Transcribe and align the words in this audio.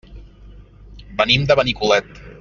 Venim 1.19 1.45
de 1.51 1.57
Benicolet. 1.63 2.23